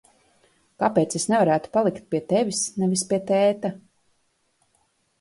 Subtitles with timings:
[0.83, 3.75] Kāpēc es nevarētu palikt pie tevis, nevis pie tēta?